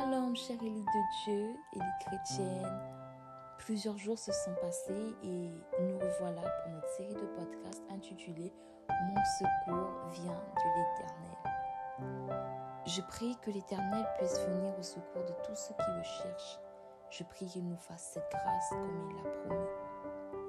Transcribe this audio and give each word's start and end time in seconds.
Shalom, 0.00 0.34
chère 0.34 0.60
élite 0.60 0.86
de 0.86 1.24
Dieu, 1.24 1.56
élite 1.72 1.98
chrétienne. 2.00 2.80
Plusieurs 3.58 3.96
jours 3.96 4.18
se 4.18 4.32
sont 4.32 4.54
passés 4.60 5.14
et 5.22 5.50
nous 5.80 5.98
revoilà 5.98 6.42
pour 6.42 6.72
notre 6.72 6.88
série 6.96 7.14
de 7.14 7.26
podcasts 7.36 7.84
intitulée 7.90 8.52
Mon 8.88 9.22
secours 9.38 9.92
vient 10.10 10.42
de 10.56 10.68
l'Éternel. 10.76 11.38
Je 12.86 13.00
prie 13.02 13.36
que 13.42 13.52
l'Éternel 13.52 14.04
puisse 14.18 14.40
venir 14.40 14.76
au 14.78 14.82
secours 14.82 15.22
de 15.22 15.34
tous 15.44 15.54
ceux 15.54 15.74
qui 15.74 15.90
le 15.96 16.02
cherchent. 16.02 16.58
Je 17.10 17.22
prie 17.22 17.46
qu'il 17.46 17.68
nous 17.68 17.76
fasse 17.76 18.14
cette 18.14 18.30
grâce 18.32 18.70
comme 18.70 19.10
il 19.10 19.16
l'a 19.16 19.30
promis. 19.30 19.68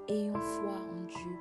Ayons 0.07 0.41
foi 0.41 0.73
en 0.73 1.01
Dieu, 1.05 1.39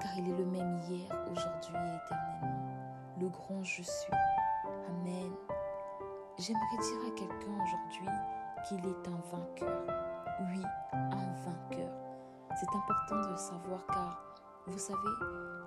car 0.00 0.18
il 0.18 0.30
est 0.30 0.36
le 0.36 0.46
même 0.46 0.80
hier, 0.88 1.08
aujourd'hui 1.30 1.76
et 1.76 2.06
éternellement. 2.06 3.20
Le 3.20 3.28
grand 3.28 3.62
je 3.62 3.82
suis. 3.82 4.12
Amen. 4.88 5.32
J'aimerais 6.40 6.78
dire 6.78 7.06
à 7.06 7.10
quelqu'un 7.10 7.52
aujourd'hui 7.62 8.08
qu'il 8.66 8.78
est 8.78 9.08
un 9.08 9.20
vainqueur. 9.30 9.82
Oui, 10.48 10.62
un 10.92 11.34
vainqueur. 11.44 11.90
C'est 12.58 12.74
important 12.74 13.16
de 13.16 13.32
le 13.32 13.36
savoir 13.36 13.84
car, 13.88 14.34
vous 14.66 14.78
savez, 14.78 15.10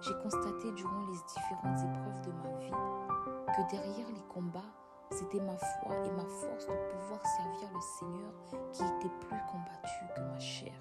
j'ai 0.01 0.15
constaté 0.23 0.71
durant 0.71 1.05
les 1.11 1.19
différentes 1.27 1.77
épreuves 1.77 2.21
de 2.21 2.31
ma 2.31 2.57
vie 2.57 3.55
que 3.55 3.69
derrière 3.69 4.07
les 4.15 4.23
combats, 4.33 4.73
c'était 5.11 5.41
ma 5.41 5.55
foi 5.55 5.95
et 6.07 6.11
ma 6.11 6.25
force 6.25 6.65
de 6.65 6.73
pouvoir 6.89 7.23
servir 7.23 7.69
le 7.71 7.81
Seigneur 7.99 8.33
qui 8.71 8.81
était 8.81 9.15
plus 9.27 9.41
combattu 9.51 10.15
que 10.15 10.21
ma 10.21 10.39
chair. 10.39 10.73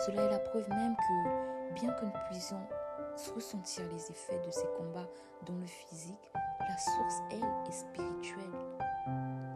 Cela 0.00 0.22
est 0.22 0.30
la 0.30 0.40
preuve 0.40 0.68
même 0.70 0.96
que, 0.96 1.74
bien 1.74 1.92
que 1.92 2.04
nous 2.04 2.12
puissions 2.28 2.66
ressentir 3.32 3.84
les 3.92 4.10
effets 4.10 4.40
de 4.44 4.50
ces 4.50 4.66
combats 4.76 5.08
dans 5.46 5.54
le 5.54 5.66
physique, 5.66 6.32
la 6.70 6.78
source, 6.78 7.22
elle, 7.32 7.42
est 7.68 7.72
spirituelle. 7.72 8.54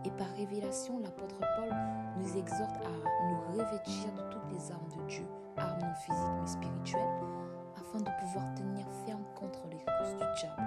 Et 0.05 0.11
par 0.11 0.27
révélation, 0.37 0.99
l'apôtre 0.99 1.39
Paul 1.39 1.73
nous 2.19 2.37
exhorte 2.37 2.77
à 2.77 3.29
nous 3.29 3.41
revêtir 3.53 4.13
de 4.17 4.23
toutes 4.33 4.51
les 4.51 4.73
armes 4.73 4.89
de 4.89 5.03
Dieu, 5.07 5.27
armes 5.57 5.79
non 5.81 5.95
physiques 5.95 6.41
mais 6.41 6.47
spirituelles, 6.47 7.21
afin 7.77 8.01
de 8.01 8.11
pouvoir 8.21 8.53
tenir 8.55 8.85
ferme 9.07 9.23
contre 9.37 9.61
les 9.71 9.79
russes 9.79 10.17
du 10.17 10.41
diable. 10.41 10.63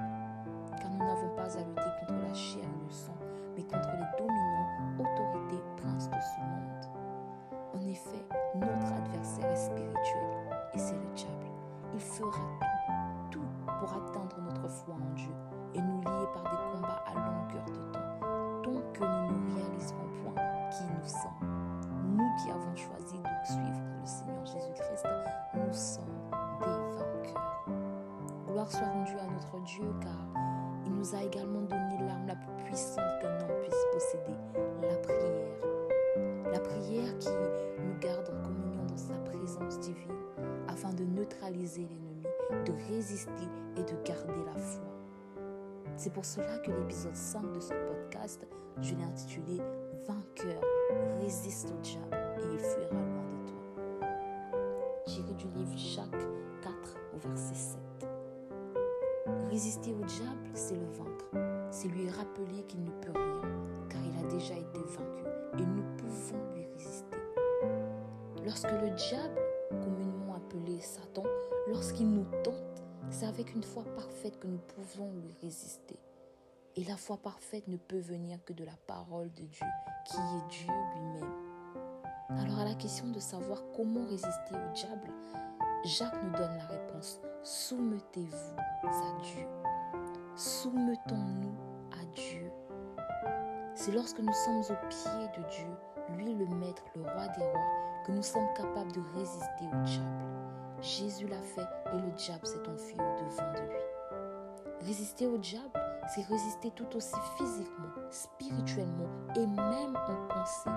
Car 0.80 0.90
nous 0.90 1.06
n'avons 1.06 1.36
pas 1.36 1.52
à 1.58 1.60
lutter 1.60 1.92
contre 2.00 2.22
la 2.26 2.34
chair 2.34 2.64
et 2.64 2.86
le 2.86 2.92
sang, 2.92 3.18
mais 3.58 3.64
contre 3.64 3.90
les 3.92 4.18
dominants, 4.18 4.70
autorités, 5.00 5.62
princes 5.76 6.10
de 6.10 6.16
ce 6.16 6.40
monde. 6.40 6.86
En 7.76 7.88
effet, 7.90 8.26
notre 8.56 8.94
adversaire 8.94 9.52
est 9.52 9.66
spirituel, 9.68 10.30
et 10.74 10.80
c'est 10.80 10.96
le 10.96 11.14
diable. 11.14 11.52
Il 11.94 12.00
fera 12.00 12.40
tout, 13.32 13.40
tout 13.40 13.74
pour 13.80 13.92
atteindre 13.92 14.40
notre 14.42 14.70
foi 14.70 14.96
en 14.96 15.14
Dieu 15.14 15.34
et 15.78 15.82
nous 15.82 16.02
par 16.34 16.44
des 16.44 16.58
combats 16.72 17.04
à 17.06 17.14
longueur 17.14 17.66
de 17.66 17.92
temps, 17.92 18.62
tant 18.64 18.82
que 18.94 19.04
nous 19.04 19.40
ne 19.40 19.56
réaliserons 19.56 20.10
point 20.24 20.42
qui 20.72 20.84
nous 20.84 21.08
sommes. 21.08 21.48
Nous 22.16 22.30
qui 22.44 22.52
avons 22.52 22.76
choisi 22.76 23.18
de 23.18 23.46
suivre 23.46 23.82
le 24.02 24.06
Seigneur 24.06 24.46
Jésus-Christ, 24.46 25.06
nous 25.56 25.74
sommes 25.74 26.06
des 26.60 26.98
vainqueurs. 26.98 27.66
Gloire 28.48 28.72
soit 28.72 28.88
rendue 28.88 29.20
à 29.20 29.28
notre 29.28 29.60
Dieu, 29.64 29.86
car 30.02 30.42
il 30.86 30.94
nous 30.94 31.16
a 31.16 31.24
également 31.24 31.62
donné 31.62 31.98
l'arme 32.06 32.28
la 32.28 32.36
plus 32.36 32.64
puissante 32.66 33.20
qu'un 33.22 33.40
homme 33.42 33.60
puisse 33.62 33.86
posséder, 33.92 34.38
la 34.82 34.98
prière. 34.98 35.58
La 36.52 36.60
prière 36.60 37.18
qui 37.20 37.30
nous 37.30 38.00
garde 38.00 38.30
en 38.30 38.44
communion 38.44 38.84
dans 38.86 38.98
sa 38.98 39.14
présence 39.16 39.80
divine, 39.80 40.16
afin 40.68 40.94
de 40.94 41.04
neutraliser 41.04 41.88
l'ennemi, 41.90 42.24
de 42.66 42.74
résister 42.94 43.48
et 43.76 43.84
de 43.84 44.04
garder 44.04 44.44
la 44.46 44.60
foi. 44.60 44.97
C'est 45.98 46.14
pour 46.14 46.26
cela 46.26 46.60
que 46.60 46.70
l'épisode 46.70 47.16
5 47.16 47.54
de 47.54 47.60
ce 47.60 47.74
podcast, 47.74 48.48
je 48.82 48.94
l'ai 48.94 49.04
intitulé 49.04 49.58
Vainqueur, 50.08 50.62
résiste 51.20 51.74
au 51.76 51.82
diable 51.82 52.16
et 52.38 52.54
il 52.54 52.60
fuira 52.60 52.92
loin 52.92 53.24
de 53.32 53.50
toi. 53.50 54.08
Tiré 55.08 55.34
du 55.34 55.48
livre 55.48 55.76
Jacques 55.76 56.28
4 56.62 56.98
au 57.16 57.28
verset 57.28 57.56
7. 57.56 57.80
Résister 59.50 59.92
au 59.92 60.06
diable, 60.06 60.52
c'est 60.54 60.76
le 60.76 60.86
vaincre. 60.86 61.26
C'est 61.72 61.88
lui 61.88 62.08
rappeler 62.12 62.64
qu'il 62.68 62.84
ne 62.84 62.92
peut 62.92 63.14
rien, 63.16 63.42
car 63.90 64.00
il 64.06 64.24
a 64.24 64.30
déjà 64.30 64.54
été 64.54 64.80
vaincu 64.80 65.24
et 65.58 65.66
nous 65.66 65.84
pouvons 65.98 66.54
lui 66.54 66.68
résister. 66.76 67.18
Lorsque 68.46 68.72
le 68.72 68.92
diable, 68.92 69.42
communément 69.72 70.36
appelé 70.36 70.80
Satan, 70.80 71.24
lorsqu'il 71.68 72.12
nous 72.12 72.28
tente, 72.44 72.67
c'est 73.10 73.26
avec 73.26 73.54
une 73.54 73.64
foi 73.64 73.84
parfaite 73.96 74.40
que 74.40 74.48
nous 74.48 74.60
pouvons 74.60 75.12
lui 75.14 75.36
résister. 75.42 76.00
Et 76.76 76.84
la 76.84 76.98
foi 76.98 77.18
parfaite 77.18 77.68
ne 77.68 77.78
peut 77.78 78.00
venir 78.00 78.38
que 78.46 78.54
de 78.54 78.64
la 78.64 78.76
parole 78.86 79.32
de 79.34 79.44
Dieu, 79.44 79.66
qui 80.06 80.18
est 80.18 80.50
Dieu 80.50 80.74
lui-même. 80.96 81.34
Alors 82.30 82.60
à 82.60 82.66
la 82.66 82.76
question 82.76 83.08
de 83.10 83.20
savoir 83.20 83.64
comment 83.76 84.06
résister 84.06 84.54
au 84.54 84.74
diable, 84.74 85.12
Jacques 85.86 86.22
nous 86.24 86.32
donne 86.32 86.58
la 86.58 86.66
réponse. 86.66 87.20
Soumettez-vous 87.44 88.56
à 88.84 89.22
Dieu. 89.24 89.48
Soumettons-nous 90.36 91.56
à 91.94 92.06
Dieu. 92.14 92.52
C'est 93.74 93.92
lorsque 93.92 94.20
nous 94.20 94.34
sommes 94.34 94.60
au 94.60 94.88
pied 94.88 95.28
de 95.38 95.50
Dieu, 95.50 95.68
lui 96.16 96.34
le 96.34 96.46
maître, 96.46 96.84
le 96.96 97.02
roi 97.02 97.28
des 97.38 97.44
rois, 97.44 98.04
que 98.06 98.12
nous 98.12 98.24
sommes 98.24 98.48
capables 98.56 98.92
de 98.92 99.02
résister 99.16 99.66
au 99.66 99.84
diable. 99.84 100.28
Jésus 100.82 101.28
l'a 101.28 101.42
fait 101.42 101.68
et 101.94 101.98
le 101.98 102.12
diable 102.12 102.46
s'est 102.46 102.70
enfui 102.70 102.96
au-devant 102.96 103.54
de 103.54 103.62
lui. 103.62 104.86
Résister 104.86 105.26
au 105.28 105.38
diable, 105.38 105.80
c'est 106.14 106.26
résister 106.28 106.72
tout 106.72 106.96
aussi 106.96 107.16
physiquement, 107.38 107.92
spirituellement 108.10 109.10
et 109.36 109.46
même 109.46 109.98
en 110.08 110.28
pensée. 110.28 110.70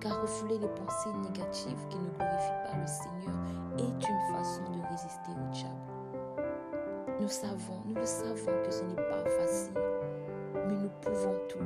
Car 0.00 0.20
refouler 0.20 0.58
les 0.58 0.68
pensées 0.68 1.12
négatives 1.22 1.88
qui 1.88 1.96
ne 1.96 2.10
glorifient 2.10 2.64
pas 2.64 2.76
le 2.78 2.86
Seigneur 2.86 3.34
est 3.78 4.08
une 4.08 4.36
façon 4.36 4.62
de 4.70 4.86
résister 4.90 5.30
au 5.30 5.52
diable. 5.52 5.84
Nous 7.20 7.28
savons, 7.28 7.80
nous 7.86 7.94
le 7.94 8.04
savons 8.04 8.52
que 8.64 8.70
ce 8.70 8.82
n'est 8.84 8.94
pas 8.96 9.24
facile, 9.24 9.74
mais 10.66 10.74
nous 10.74 10.90
pouvons 11.00 11.36
tout 11.48 11.64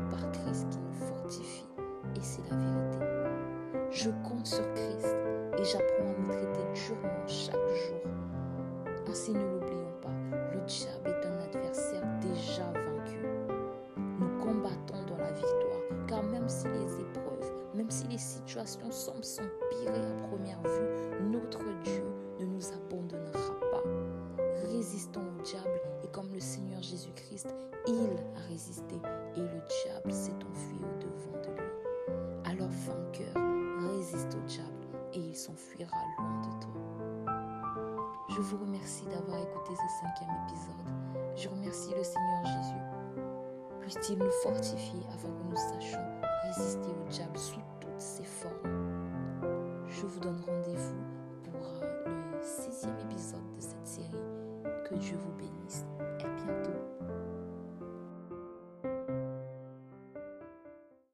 et 5.58 5.64
j'apprends 5.64 6.14
à 6.14 6.20
me 6.20 6.28
traiter 6.28 6.86
durement 6.86 7.26
chaque 7.26 7.54
jour. 7.54 8.00
Ainsi, 9.08 9.32
ne 9.32 9.40
l'oublions 9.40 9.92
pas, 10.00 10.12
le 10.52 10.60
diable 10.66 11.08
est 11.08 11.26
un 11.26 11.40
adversaire 11.40 12.04
déjà 12.20 12.70
vaincu. 12.72 13.26
Nous 13.96 14.38
combattons 14.38 15.04
dans 15.08 15.16
la 15.18 15.32
victoire, 15.32 16.06
car 16.06 16.22
même 16.22 16.48
si 16.48 16.68
les 16.68 17.00
épreuves, 17.00 17.52
même 17.74 17.90
si 17.90 18.06
les 18.08 18.18
situations 18.18 18.90
semblent 18.90 19.24
s'empirer 19.24 19.88
à 19.88 20.28
première 20.28 20.60
vue, 20.62 21.30
notre 21.30 21.64
Dieu 21.82 22.04
ne 22.38 22.46
nous 22.46 22.72
abandonnera 22.72 23.58
pas. 23.72 23.82
Résistons 24.70 25.22
au 25.38 25.42
diable 25.42 25.80
et 26.04 26.08
comme 26.08 26.32
le 26.32 26.40
Seigneur 26.40 26.82
Jésus-Christ, 26.82 27.54
il 27.86 28.10
Je 38.28 38.40
vous 38.42 38.58
remercie 38.58 39.04
d'avoir 39.06 39.38
écouté 39.38 39.74
ce 39.74 40.06
cinquième 40.06 40.36
épisode. 40.44 41.34
Je 41.34 41.48
remercie 41.48 41.94
le 41.96 42.04
Seigneur 42.04 42.44
Jésus. 42.44 42.82
Puisse-t-il 43.80 44.18
nous 44.18 44.30
fortifier 44.42 45.00
afin 45.14 45.28
que 45.28 45.42
nous 45.48 45.56
sachions 45.56 46.04
résister 46.44 46.90
au 46.90 47.08
diable 47.08 47.38
sous 47.38 47.60
toutes 47.80 48.00
ses 48.00 48.24
formes. 48.24 49.08
Je 49.86 50.06
vous 50.06 50.20
donne 50.20 50.40
rendez-vous 50.46 51.02
pour 51.44 51.82
euh, 51.82 52.04
le 52.32 52.42
sixième 52.42 52.98
épisode 53.00 53.54
de 53.56 53.60
cette 53.60 53.86
série. 53.86 54.10
Que 54.88 54.94
Dieu 54.96 55.16
vous 55.16 55.32
bénisse. 55.32 55.47